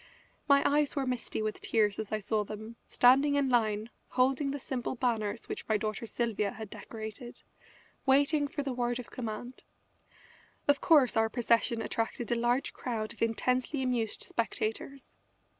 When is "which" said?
5.47-5.67